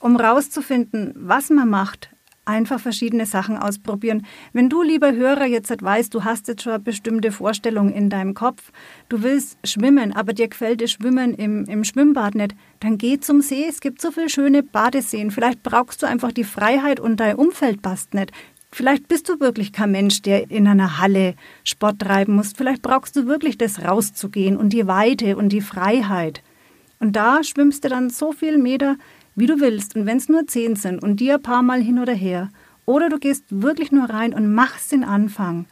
um 0.00 0.16
rauszufinden, 0.16 1.12
was 1.16 1.50
man 1.50 1.70
macht, 1.70 2.10
einfach 2.46 2.80
verschiedene 2.80 3.26
Sachen 3.26 3.56
ausprobieren. 3.56 4.24
Wenn 4.52 4.68
du, 4.68 4.82
lieber 4.82 5.12
Hörer, 5.12 5.46
jetzt 5.46 5.70
weißt, 5.82 6.14
du 6.14 6.24
hast 6.24 6.48
jetzt 6.48 6.62
schon 6.62 6.72
eine 6.72 6.82
bestimmte 6.82 7.32
Vorstellung 7.32 7.92
in 7.92 8.08
deinem 8.08 8.34
Kopf, 8.34 8.72
du 9.08 9.22
willst 9.22 9.58
schwimmen, 9.64 10.12
aber 10.12 10.32
dir 10.32 10.48
gefällt 10.48 10.80
das 10.80 10.92
Schwimmen 10.92 11.34
im, 11.34 11.64
im 11.66 11.84
Schwimmbad 11.84 12.34
nicht, 12.34 12.54
dann 12.80 12.98
geh 12.98 13.18
zum 13.18 13.40
See. 13.40 13.66
Es 13.68 13.80
gibt 13.80 14.00
so 14.00 14.10
viele 14.10 14.30
schöne 14.30 14.62
Badeseen. 14.62 15.30
Vielleicht 15.30 15.62
brauchst 15.62 16.02
du 16.02 16.06
einfach 16.06 16.32
die 16.32 16.44
Freiheit 16.44 17.00
und 17.00 17.20
dein 17.20 17.36
Umfeld 17.36 17.82
passt 17.82 18.14
nicht. 18.14 18.32
Vielleicht 18.70 19.08
bist 19.08 19.28
du 19.28 19.40
wirklich 19.40 19.72
kein 19.72 19.92
Mensch, 19.92 20.22
der 20.22 20.50
in 20.50 20.68
einer 20.68 20.98
Halle 20.98 21.34
Sport 21.64 22.00
treiben 22.00 22.34
muss. 22.34 22.52
Vielleicht 22.54 22.82
brauchst 22.82 23.16
du 23.16 23.26
wirklich 23.26 23.56
das 23.56 23.82
rauszugehen 23.82 24.56
und 24.56 24.70
die 24.70 24.86
Weite 24.86 25.36
und 25.36 25.48
die 25.50 25.60
Freiheit. 25.60 26.42
Und 26.98 27.14
da 27.14 27.42
schwimmst 27.44 27.84
du 27.84 27.88
dann 27.88 28.10
so 28.10 28.32
viel 28.32 28.58
Meter, 28.58 28.96
wie 29.36 29.46
du 29.46 29.60
willst. 29.60 29.94
Und 29.94 30.06
wenn 30.06 30.16
es 30.16 30.28
nur 30.28 30.46
zehn 30.46 30.74
sind 30.74 31.02
und 31.02 31.20
dir 31.20 31.34
ein 31.34 31.42
paar 31.42 31.62
Mal 31.62 31.80
hin 31.80 32.00
oder 32.00 32.14
her. 32.14 32.50
Oder 32.86 33.08
du 33.08 33.18
gehst 33.18 33.44
wirklich 33.50 33.92
nur 33.92 34.10
rein 34.10 34.34
und 34.34 34.52
machst 34.52 34.92
den 34.92 35.04
Anfang. 35.04 35.66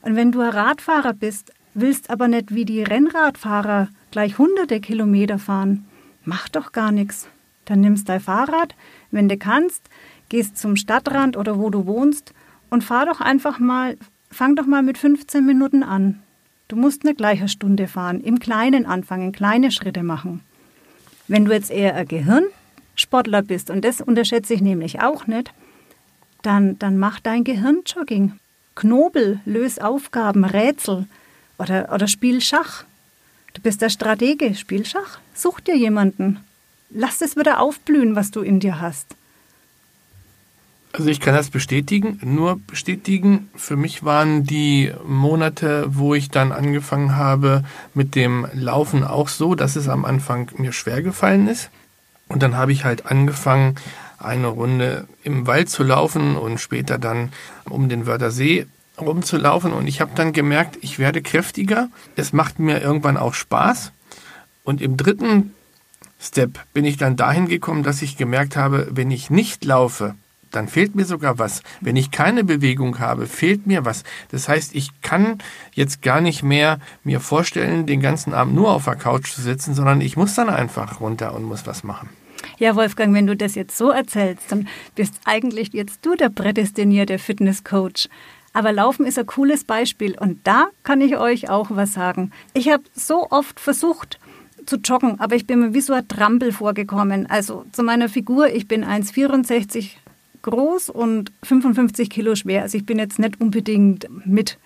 Und 0.00 0.16
wenn 0.16 0.32
du 0.32 0.40
ein 0.40 0.50
Radfahrer 0.50 1.12
bist, 1.12 1.52
willst 1.74 2.10
aber 2.10 2.28
nicht 2.28 2.54
wie 2.54 2.64
die 2.64 2.82
Rennradfahrer 2.82 3.88
gleich 4.10 4.38
hunderte 4.38 4.80
Kilometer 4.80 5.38
fahren, 5.38 5.86
mach 6.24 6.48
doch 6.48 6.72
gar 6.72 6.92
nichts. 6.92 7.28
Dann 7.64 7.80
nimmst 7.80 8.08
dein 8.08 8.20
Fahrrad, 8.20 8.74
wenn 9.10 9.28
du 9.28 9.36
kannst, 9.36 9.88
gehst 10.28 10.56
zum 10.56 10.76
Stadtrand 10.76 11.36
oder 11.36 11.58
wo 11.58 11.70
du 11.70 11.86
wohnst 11.86 12.34
und 12.70 12.82
fahr 12.82 13.06
doch 13.06 13.20
einfach 13.20 13.58
mal, 13.58 13.96
fang 14.30 14.56
doch 14.56 14.66
mal 14.66 14.82
mit 14.82 14.98
15 14.98 15.44
Minuten 15.44 15.82
an. 15.82 16.20
Du 16.68 16.76
musst 16.76 17.04
eine 17.04 17.14
gleiche 17.14 17.48
Stunde 17.48 17.86
fahren, 17.86 18.20
im 18.20 18.38
Kleinen 18.38 18.86
anfangen, 18.86 19.32
kleine 19.32 19.70
Schritte 19.70 20.02
machen. 20.02 20.40
Wenn 21.28 21.44
du 21.44 21.52
jetzt 21.52 21.70
eher 21.70 21.94
ein 21.94 22.08
Gehirn 22.08 22.44
Sportler 23.12 23.42
bist, 23.42 23.68
und 23.68 23.84
das 23.84 24.00
unterschätze 24.00 24.54
ich 24.54 24.62
nämlich 24.62 25.02
auch 25.02 25.26
nicht, 25.26 25.52
dann, 26.40 26.78
dann 26.78 26.98
mach 26.98 27.20
dein 27.20 27.44
Gehirnjogging. 27.44 28.32
Knobel, 28.74 29.38
löse 29.44 29.84
Aufgaben, 29.84 30.46
Rätsel 30.46 31.04
oder, 31.58 31.92
oder 31.92 32.08
spiel 32.08 32.40
Schach. 32.40 32.84
Du 33.52 33.60
bist 33.60 33.82
der 33.82 33.90
Stratege, 33.90 34.54
spiel 34.54 34.86
Schach. 34.86 35.18
Such 35.34 35.60
dir 35.60 35.76
jemanden. 35.76 36.40
Lass 36.88 37.20
es 37.20 37.36
wieder 37.36 37.60
aufblühen, 37.60 38.16
was 38.16 38.30
du 38.30 38.40
in 38.40 38.60
dir 38.60 38.80
hast. 38.80 39.14
Also 40.94 41.10
ich 41.10 41.20
kann 41.20 41.34
das 41.34 41.50
bestätigen, 41.50 42.18
nur 42.24 42.60
bestätigen. 42.66 43.50
Für 43.54 43.76
mich 43.76 44.04
waren 44.04 44.44
die 44.44 44.90
Monate, 45.06 45.84
wo 45.88 46.14
ich 46.14 46.30
dann 46.30 46.50
angefangen 46.50 47.14
habe 47.14 47.62
mit 47.92 48.14
dem 48.14 48.46
Laufen 48.54 49.04
auch 49.04 49.28
so, 49.28 49.54
dass 49.54 49.76
es 49.76 49.90
am 49.90 50.06
Anfang 50.06 50.50
mir 50.56 50.72
schwer 50.72 51.02
gefallen 51.02 51.46
ist. 51.46 51.68
Und 52.32 52.42
dann 52.42 52.56
habe 52.56 52.72
ich 52.72 52.84
halt 52.84 53.06
angefangen, 53.06 53.76
eine 54.18 54.46
Runde 54.46 55.06
im 55.22 55.46
Wald 55.46 55.68
zu 55.68 55.82
laufen 55.82 56.36
und 56.36 56.58
später 56.58 56.96
dann 56.96 57.30
um 57.68 57.90
den 57.90 58.06
Wörthersee 58.06 58.66
rumzulaufen. 58.98 59.72
Und 59.72 59.86
ich 59.86 60.00
habe 60.00 60.12
dann 60.14 60.32
gemerkt, 60.32 60.78
ich 60.80 60.98
werde 60.98 61.20
kräftiger. 61.20 61.88
Es 62.16 62.32
macht 62.32 62.58
mir 62.58 62.80
irgendwann 62.80 63.18
auch 63.18 63.34
Spaß. 63.34 63.92
Und 64.64 64.80
im 64.80 64.96
dritten 64.96 65.52
Step 66.18 66.58
bin 66.72 66.86
ich 66.86 66.96
dann 66.96 67.16
dahin 67.16 67.48
gekommen, 67.48 67.82
dass 67.82 68.00
ich 68.00 68.16
gemerkt 68.16 68.56
habe, 68.56 68.88
wenn 68.90 69.10
ich 69.10 69.28
nicht 69.28 69.64
laufe, 69.64 70.14
dann 70.52 70.68
fehlt 70.68 70.94
mir 70.94 71.04
sogar 71.04 71.38
was. 71.38 71.62
Wenn 71.80 71.96
ich 71.96 72.10
keine 72.10 72.44
Bewegung 72.44 72.98
habe, 72.98 73.26
fehlt 73.26 73.66
mir 73.66 73.84
was. 73.84 74.04
Das 74.30 74.48
heißt, 74.48 74.74
ich 74.74 75.02
kann 75.02 75.38
jetzt 75.72 76.00
gar 76.00 76.20
nicht 76.20 76.42
mehr 76.42 76.78
mir 77.04 77.20
vorstellen, 77.20 77.86
den 77.86 78.00
ganzen 78.00 78.32
Abend 78.32 78.54
nur 78.54 78.70
auf 78.70 78.84
der 78.84 78.96
Couch 78.96 79.32
zu 79.32 79.42
sitzen, 79.42 79.74
sondern 79.74 80.00
ich 80.00 80.16
muss 80.16 80.34
dann 80.34 80.48
einfach 80.48 81.00
runter 81.00 81.34
und 81.34 81.44
muss 81.44 81.66
was 81.66 81.84
machen. 81.84 82.08
Ja, 82.62 82.76
Wolfgang, 82.76 83.12
wenn 83.12 83.26
du 83.26 83.34
das 83.34 83.56
jetzt 83.56 83.76
so 83.76 83.90
erzählst, 83.90 84.52
dann 84.52 84.68
bist 84.94 85.14
eigentlich 85.24 85.72
jetzt 85.72 86.06
du 86.06 86.14
der 86.14 86.28
prädestinierte 86.28 87.18
Fitnesscoach. 87.18 88.08
Aber 88.52 88.70
Laufen 88.70 89.04
ist 89.04 89.18
ein 89.18 89.26
cooles 89.26 89.64
Beispiel 89.64 90.16
und 90.16 90.38
da 90.44 90.68
kann 90.84 91.00
ich 91.00 91.16
euch 91.16 91.50
auch 91.50 91.70
was 91.70 91.92
sagen. 91.92 92.30
Ich 92.54 92.68
habe 92.68 92.84
so 92.94 93.26
oft 93.30 93.58
versucht 93.58 94.20
zu 94.64 94.76
joggen, 94.76 95.18
aber 95.18 95.34
ich 95.34 95.44
bin 95.44 95.58
mir 95.58 95.74
wie 95.74 95.80
so 95.80 95.92
ein 95.92 96.06
Trampel 96.06 96.52
vorgekommen. 96.52 97.26
Also 97.26 97.64
zu 97.72 97.82
meiner 97.82 98.08
Figur, 98.08 98.46
ich 98.54 98.68
bin 98.68 98.84
1,64 98.84 99.96
groß 100.42 100.88
und 100.88 101.32
55 101.42 102.10
Kilo 102.10 102.36
schwer. 102.36 102.62
Also 102.62 102.78
ich 102.78 102.86
bin 102.86 103.00
jetzt 103.00 103.18
nicht 103.18 103.40
unbedingt 103.40 104.06
mit 104.24 104.56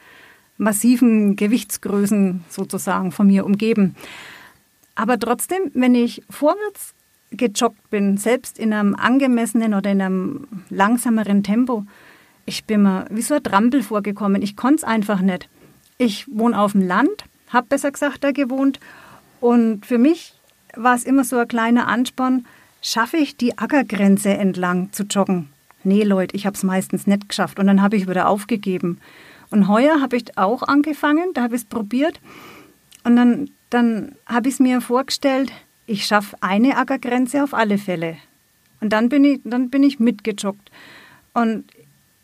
massiven 0.58 1.34
Gewichtsgrößen 1.34 2.44
sozusagen 2.50 3.10
von 3.10 3.26
mir 3.26 3.46
umgeben. 3.46 3.96
Aber 4.96 5.18
trotzdem, 5.18 5.70
wenn 5.72 5.94
ich 5.94 6.22
vorwärts 6.28 6.94
gejoggt 7.30 7.90
bin, 7.90 8.16
selbst 8.16 8.58
in 8.58 8.72
einem 8.72 8.94
angemessenen 8.94 9.74
oder 9.74 9.90
in 9.90 10.00
einem 10.00 10.46
langsameren 10.70 11.42
Tempo, 11.42 11.84
ich 12.46 12.64
bin 12.64 12.82
mir 12.82 13.06
wie 13.10 13.22
so 13.22 13.34
ein 13.34 13.42
Trampel 13.42 13.82
vorgekommen. 13.82 14.40
Ich 14.40 14.56
konnte 14.56 14.76
es 14.76 14.84
einfach 14.84 15.20
nicht. 15.20 15.48
Ich 15.98 16.26
wohne 16.28 16.58
auf 16.58 16.72
dem 16.72 16.86
Land, 16.86 17.24
habe 17.48 17.66
besser 17.66 17.90
gesagt 17.90 18.22
da 18.22 18.30
gewohnt. 18.30 18.78
Und 19.40 19.84
für 19.84 19.98
mich 19.98 20.34
war 20.76 20.94
es 20.94 21.04
immer 21.04 21.24
so 21.24 21.36
ein 21.36 21.48
kleiner 21.48 21.88
Ansporn, 21.88 22.46
schaffe 22.80 23.16
ich 23.16 23.36
die 23.36 23.58
Ackergrenze 23.58 24.30
entlang 24.30 24.92
zu 24.92 25.02
joggen. 25.02 25.48
Nee, 25.82 26.04
Leute, 26.04 26.36
ich 26.36 26.46
habe 26.46 26.56
es 26.56 26.62
meistens 26.62 27.06
nicht 27.06 27.28
geschafft 27.28 27.58
und 27.58 27.66
dann 27.66 27.82
habe 27.82 27.96
ich 27.96 28.08
wieder 28.08 28.28
aufgegeben. 28.28 29.00
Und 29.50 29.68
heuer 29.68 30.00
habe 30.00 30.16
ich 30.16 30.36
auch 30.38 30.62
angefangen, 30.62 31.32
da 31.34 31.42
habe 31.42 31.56
ich 31.56 31.62
es 31.62 31.68
probiert. 31.68 32.20
Und 33.04 33.16
dann, 33.16 33.50
dann 33.70 34.12
habe 34.26 34.48
ich 34.48 34.54
es 34.54 34.60
mir 34.60 34.80
vorgestellt, 34.80 35.52
ich 35.86 36.06
schaffe 36.06 36.36
eine 36.40 36.76
Ackergrenze 36.76 37.42
auf 37.42 37.54
alle 37.54 37.78
Fälle. 37.78 38.16
Und 38.80 38.92
dann 38.92 39.08
bin 39.08 39.24
ich, 39.24 39.40
dann 39.44 39.70
bin 39.70 39.82
ich 39.82 39.98
mitgejoggt. 39.98 40.70
Und 41.32 41.64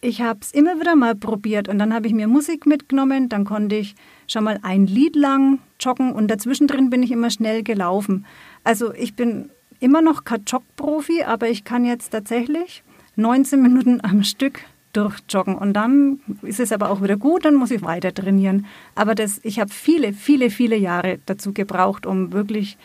ich 0.01 0.21
habe 0.21 0.41
es 0.43 0.51
immer 0.53 0.81
wieder 0.81 0.97
mal 0.97 1.15
probiert 1.15 1.69
und 1.69 1.79
dann 1.79 1.95
habe 1.95 2.09
ich 2.09 2.13
mir 2.13 2.27
Musik 2.27 2.67
mitgenommen, 2.67 3.29
dann 3.29 3.45
konnte 3.45 3.77
ich 3.77 3.95
schon 4.27 4.45
mal 4.45 4.59
ein 4.63 4.87
Lied 4.87 5.15
lang 5.15 5.61
joggen 5.79 6.13
und 6.13 6.29
dazwischen 6.29 6.67
drin 6.67 6.91
bin 6.91 7.05
ich 7.05 7.13
immer 7.13 7.31
schnell 7.31 7.63
gelaufen. 7.63 8.27
Also 8.65 8.93
ich 8.95 9.15
bin 9.15 9.51
immer 9.79 10.03
noch 10.03 10.25
kein 10.25 10.43
Jogprofi, 10.45 11.23
aber 11.23 11.49
ich 11.49 11.63
kann 11.63 11.85
jetzt 11.85 12.11
tatsächlich 12.11 12.83
19 13.15 13.63
Minuten 13.63 14.01
am 14.03 14.25
Stück 14.25 14.61
durchjoggen 14.93 15.55
und 15.55 15.73
dann 15.73 16.21
ist 16.43 16.59
es 16.59 16.73
aber 16.73 16.91
auch 16.91 17.01
wieder 17.01 17.17
gut, 17.17 17.45
dann 17.45 17.55
muss 17.55 17.71
ich 17.71 17.83
weiter 17.83 18.13
trainieren. 18.13 18.67
Aber 18.97 19.15
das, 19.15 19.41
ich 19.45 19.61
habe 19.61 19.71
viele, 19.71 20.13
viele, 20.13 20.51
viele 20.51 20.77
Jahre 20.77 21.21
dazu 21.27 21.53
gebraucht, 21.53 22.07
um 22.07 22.33
wirklich 22.33 22.77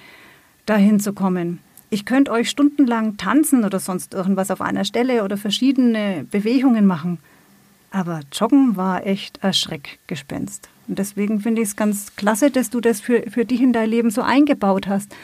dahin 0.68 1.00
zu 1.00 1.14
kommen. 1.14 1.60
Ich 1.90 2.06
könnte 2.06 2.32
euch 2.32 2.50
stundenlang 2.50 3.18
tanzen 3.18 3.64
oder 3.64 3.80
sonst 3.80 4.14
irgendwas 4.14 4.52
auf 4.52 4.62
einer 4.62 4.86
Stelle 4.86 5.24
oder 5.24 5.38
verschiedene 5.38 6.26
Bewegungen 6.30 6.86
machen. 6.86 7.18
Aber 7.92 8.22
Joggen 8.32 8.76
war 8.76 9.06
echt 9.08 9.44
ein 9.44 9.54
Schreckgespenst. 9.54 10.70
Und 10.88 11.00
deswegen 11.00 11.40
finde 11.40 11.62
ich 11.62 11.70
es 11.70 11.76
ganz 11.76 12.16
klasse, 12.16 12.52
dass 12.52 12.70
du 12.70 12.82
das 12.82 13.00
für, 13.00 13.24
für 13.30 13.46
dich 13.46 13.62
in 13.62 13.74
dein 13.74 13.90
Leben 13.90 14.12
so 14.12 14.22
eingebaut 14.22 14.88
hast 14.88 15.16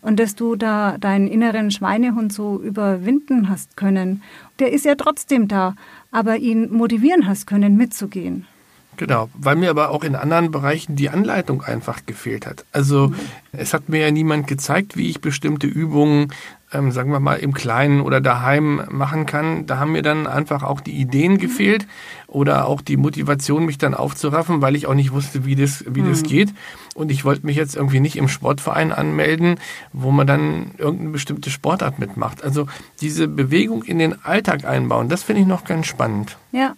und 0.00 0.18
dass 0.18 0.34
du 0.34 0.56
da 0.56 0.98
deinen 0.98 1.28
inneren 1.28 1.70
Schweinehund 1.70 2.32
so 2.32 2.60
überwinden 2.60 3.48
hast 3.48 3.76
können. 3.76 4.22
Der 4.58 4.72
ist 4.72 4.84
ja 4.84 4.96
trotzdem 4.96 5.48
da, 5.48 5.74
aber 6.10 6.36
ihn 6.36 6.72
motivieren 6.72 7.26
hast 7.26 7.46
können, 7.46 7.76
mitzugehen. 7.76 8.46
Genau, 8.98 9.30
weil 9.32 9.54
mir 9.54 9.70
aber 9.70 9.90
auch 9.90 10.02
in 10.02 10.16
anderen 10.16 10.50
Bereichen 10.50 10.96
die 10.96 11.08
Anleitung 11.08 11.62
einfach 11.62 12.04
gefehlt 12.04 12.46
hat. 12.46 12.64
Also 12.72 13.08
mhm. 13.08 13.14
es 13.52 13.72
hat 13.72 13.88
mir 13.88 14.00
ja 14.00 14.10
niemand 14.10 14.48
gezeigt, 14.48 14.96
wie 14.96 15.08
ich 15.08 15.20
bestimmte 15.20 15.68
Übungen, 15.68 16.32
ähm, 16.72 16.90
sagen 16.90 17.12
wir 17.12 17.20
mal, 17.20 17.36
im 17.36 17.54
Kleinen 17.54 18.00
oder 18.00 18.20
daheim 18.20 18.82
machen 18.90 19.24
kann. 19.24 19.66
Da 19.66 19.78
haben 19.78 19.92
mir 19.92 20.02
dann 20.02 20.26
einfach 20.26 20.64
auch 20.64 20.80
die 20.80 21.00
Ideen 21.00 21.34
mhm. 21.34 21.38
gefehlt 21.38 21.86
oder 22.26 22.66
auch 22.66 22.80
die 22.80 22.96
Motivation, 22.96 23.66
mich 23.66 23.78
dann 23.78 23.94
aufzuraffen, 23.94 24.60
weil 24.62 24.74
ich 24.74 24.88
auch 24.88 24.94
nicht 24.94 25.12
wusste, 25.12 25.44
wie 25.44 25.54
das, 25.54 25.84
wie 25.88 26.02
mhm. 26.02 26.10
das 26.10 26.24
geht. 26.24 26.52
Und 26.96 27.12
ich 27.12 27.24
wollte 27.24 27.46
mich 27.46 27.56
jetzt 27.56 27.76
irgendwie 27.76 28.00
nicht 28.00 28.16
im 28.16 28.26
Sportverein 28.26 28.90
anmelden, 28.90 29.60
wo 29.92 30.10
man 30.10 30.26
dann 30.26 30.72
irgendeine 30.76 31.10
bestimmte 31.10 31.50
Sportart 31.50 32.00
mitmacht. 32.00 32.42
Also 32.42 32.66
diese 33.00 33.28
Bewegung 33.28 33.84
in 33.84 34.00
den 34.00 34.24
Alltag 34.24 34.64
einbauen, 34.64 35.08
das 35.08 35.22
finde 35.22 35.42
ich 35.42 35.46
noch 35.46 35.62
ganz 35.62 35.86
spannend. 35.86 36.36
Ja, 36.50 36.74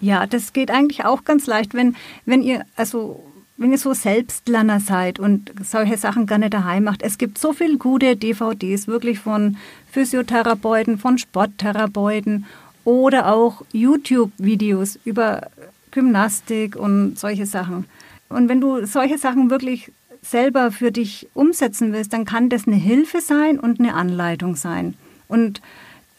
ja, 0.00 0.26
das 0.26 0.52
geht 0.52 0.70
eigentlich 0.70 1.04
auch 1.04 1.24
ganz 1.24 1.46
leicht, 1.46 1.74
wenn, 1.74 1.96
wenn 2.24 2.42
ihr, 2.42 2.64
also 2.76 3.24
wenn 3.56 3.72
ihr 3.72 3.78
so 3.78 3.92
Selbstlerner 3.92 4.80
seid 4.80 5.18
und 5.18 5.52
solche 5.62 5.98
Sachen 5.98 6.26
gerne 6.26 6.48
daheim 6.48 6.84
macht. 6.84 7.02
Es 7.02 7.18
gibt 7.18 7.36
so 7.36 7.52
viele 7.52 7.76
gute 7.76 8.16
DVDs, 8.16 8.88
wirklich 8.88 9.18
von 9.18 9.58
Physiotherapeuten, 9.92 10.98
von 10.98 11.18
Sporttherapeuten 11.18 12.46
oder 12.84 13.32
auch 13.32 13.62
YouTube-Videos 13.72 14.98
über 15.04 15.48
Gymnastik 15.90 16.74
und 16.74 17.18
solche 17.18 17.44
Sachen. 17.44 17.84
Und 18.30 18.48
wenn 18.48 18.62
du 18.62 18.86
solche 18.86 19.18
Sachen 19.18 19.50
wirklich 19.50 19.92
selber 20.22 20.70
für 20.70 20.90
dich 20.90 21.28
umsetzen 21.34 21.92
willst, 21.92 22.12
dann 22.12 22.24
kann 22.24 22.48
das 22.48 22.66
eine 22.66 22.76
Hilfe 22.76 23.20
sein 23.20 23.58
und 23.58 23.78
eine 23.78 23.94
Anleitung 23.94 24.56
sein. 24.56 24.94
Und 25.28 25.60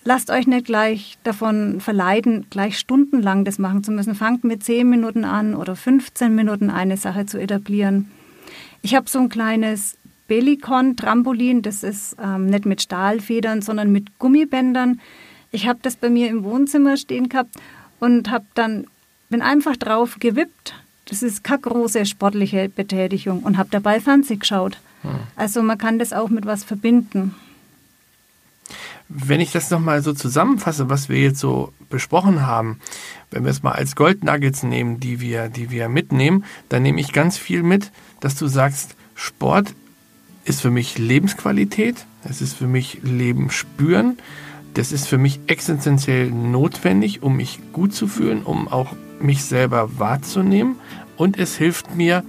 lasst 0.03 0.29
euch 0.29 0.47
nicht 0.47 0.65
gleich 0.65 1.17
davon 1.23 1.79
verleiten, 1.79 2.47
gleich 2.49 2.77
stundenlang 2.77 3.45
das 3.45 3.59
machen 3.59 3.83
zu 3.83 3.91
müssen. 3.91 4.15
Fangt 4.15 4.43
mit 4.43 4.63
10 4.63 4.89
Minuten 4.89 5.25
an 5.25 5.55
oder 5.55 5.75
15 5.75 6.33
Minuten 6.33 6.69
eine 6.69 6.97
Sache 6.97 7.25
zu 7.25 7.39
etablieren. 7.39 8.11
Ich 8.81 8.95
habe 8.95 9.09
so 9.09 9.19
ein 9.19 9.29
kleines 9.29 9.97
Bellicon-Trampolin, 10.27 11.61
das 11.61 11.83
ist 11.83 12.15
ähm, 12.21 12.47
nicht 12.47 12.65
mit 12.65 12.81
Stahlfedern, 12.81 13.61
sondern 13.61 13.91
mit 13.91 14.17
Gummibändern. 14.17 14.99
Ich 15.51 15.67
habe 15.67 15.79
das 15.81 15.97
bei 15.97 16.09
mir 16.09 16.29
im 16.29 16.43
Wohnzimmer 16.43 16.97
stehen 16.97 17.29
gehabt 17.29 17.55
und 17.99 18.31
habe 18.31 18.45
dann 18.55 18.87
bin 19.29 19.41
einfach 19.41 19.75
drauf 19.77 20.17
gewippt. 20.19 20.75
Das 21.05 21.23
ist 21.23 21.43
keine 21.43 21.61
große 21.61 22.05
sportliche 22.05 22.69
Betätigung 22.69 23.43
und 23.43 23.57
habe 23.57 23.69
dabei 23.71 23.99
Fernsehen 23.99 24.39
geschaut. 24.39 24.77
Hm. 25.01 25.11
Also 25.35 25.61
man 25.63 25.77
kann 25.77 25.99
das 25.99 26.13
auch 26.13 26.29
mit 26.29 26.45
was 26.45 26.63
verbinden. 26.63 27.35
Wenn 29.13 29.41
ich 29.41 29.51
das 29.51 29.69
nochmal 29.69 30.01
so 30.01 30.13
zusammenfasse, 30.13 30.89
was 30.89 31.09
wir 31.09 31.19
jetzt 31.19 31.39
so 31.39 31.73
besprochen 31.89 32.45
haben, 32.45 32.79
wenn 33.29 33.43
wir 33.43 33.51
es 33.51 33.61
mal 33.61 33.73
als 33.73 33.95
Goldnuggets 33.95 34.63
nehmen, 34.63 34.99
die 34.99 35.19
wir, 35.19 35.49
die 35.49 35.69
wir 35.69 35.89
mitnehmen, 35.89 36.45
dann 36.69 36.83
nehme 36.83 37.01
ich 37.01 37.11
ganz 37.11 37.37
viel 37.37 37.61
mit, 37.61 37.91
dass 38.21 38.35
du 38.35 38.47
sagst, 38.47 38.95
Sport 39.15 39.73
ist 40.45 40.61
für 40.61 40.71
mich 40.71 40.97
Lebensqualität, 40.97 42.05
es 42.23 42.41
ist 42.41 42.53
für 42.53 42.67
mich 42.67 42.99
Leben 43.03 43.51
spüren, 43.51 44.17
das 44.73 44.91
ist 44.91 45.07
für 45.07 45.17
mich 45.17 45.41
existenziell 45.47 46.31
notwendig, 46.31 47.21
um 47.21 47.35
mich 47.35 47.59
gut 47.73 47.93
zu 47.93 48.07
fühlen, 48.07 48.43
um 48.43 48.69
auch 48.69 48.95
mich 49.19 49.43
selber 49.43 49.99
wahrzunehmen. 49.99 50.77
Und 51.17 51.37
es 51.37 51.55
hilft 51.55 51.95
mir, 51.95 52.23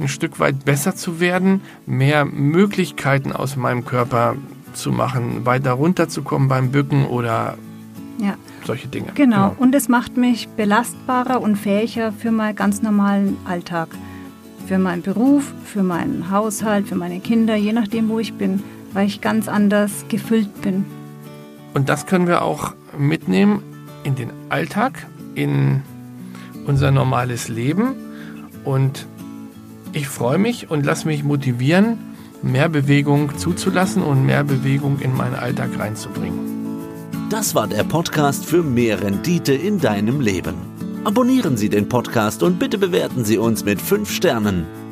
ein 0.00 0.08
Stück 0.08 0.40
weit 0.40 0.64
besser 0.64 0.96
zu 0.96 1.20
werden, 1.20 1.60
mehr 1.86 2.24
Möglichkeiten 2.24 3.32
aus 3.32 3.56
meinem 3.56 3.84
Körper 3.84 4.36
zu 4.74 4.92
machen, 4.92 5.46
weiter 5.46 5.72
runterzukommen 5.72 6.48
beim 6.48 6.70
Bücken 6.70 7.06
oder 7.06 7.56
ja. 8.18 8.34
solche 8.64 8.88
Dinge. 8.88 9.12
Genau. 9.14 9.50
genau, 9.50 9.56
und 9.58 9.74
es 9.74 9.88
macht 9.88 10.16
mich 10.16 10.48
belastbarer 10.48 11.40
und 11.40 11.56
fähiger 11.56 12.12
für 12.12 12.30
meinen 12.30 12.56
ganz 12.56 12.82
normalen 12.82 13.36
Alltag. 13.44 13.88
Für 14.66 14.78
meinen 14.78 15.02
Beruf, 15.02 15.52
für 15.64 15.82
meinen 15.82 16.30
Haushalt, 16.30 16.88
für 16.88 16.94
meine 16.94 17.20
Kinder, 17.20 17.54
je 17.54 17.72
nachdem, 17.72 18.08
wo 18.08 18.18
ich 18.18 18.32
bin, 18.32 18.62
weil 18.94 19.06
ich 19.06 19.20
ganz 19.20 19.46
anders 19.46 20.06
gefüllt 20.08 20.62
bin. 20.62 20.86
Und 21.74 21.88
das 21.88 22.06
können 22.06 22.26
wir 22.26 22.42
auch 22.42 22.72
mitnehmen 22.96 23.62
in 24.04 24.14
den 24.14 24.30
Alltag, 24.48 25.06
in 25.34 25.82
unser 26.66 26.90
normales 26.90 27.48
Leben. 27.48 27.94
Und 28.64 29.06
ich 29.92 30.08
freue 30.08 30.38
mich 30.38 30.70
und 30.70 30.86
lasse 30.86 31.06
mich 31.08 31.24
motivieren, 31.24 31.98
mehr 32.44 32.68
Bewegung 32.68 33.36
zuzulassen 33.38 34.02
und 34.02 34.24
mehr 34.24 34.44
Bewegung 34.44 34.98
in 35.00 35.16
meinen 35.16 35.34
Alltag 35.34 35.78
reinzubringen. 35.78 36.38
Das 37.30 37.54
war 37.54 37.66
der 37.66 37.84
Podcast 37.84 38.44
für 38.44 38.62
mehr 38.62 39.02
Rendite 39.02 39.54
in 39.54 39.80
deinem 39.80 40.20
Leben. 40.20 40.54
Abonnieren 41.04 41.56
Sie 41.56 41.68
den 41.68 41.88
Podcast 41.88 42.42
und 42.42 42.58
bitte 42.58 42.78
bewerten 42.78 43.24
Sie 43.24 43.38
uns 43.38 43.64
mit 43.64 43.80
5 43.80 44.10
Sternen. 44.10 44.83